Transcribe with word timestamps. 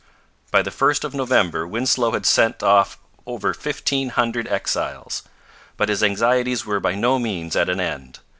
By 0.49 0.63
the 0.63 0.71
1st 0.71 1.03
of 1.03 1.13
November 1.13 1.67
Winslow 1.67 2.13
had 2.13 2.25
sent 2.25 2.63
off 2.63 2.97
over 3.27 3.53
fifteen 3.53 4.09
hundred 4.09 4.47
exiles. 4.47 5.21
But 5.77 5.89
his 5.89 6.01
anxieties 6.01 6.65
were 6.65 6.79
by 6.79 6.95
no 6.95 7.19
means 7.19 7.55
at 7.55 7.69
an 7.69 7.79
end. 7.79 8.17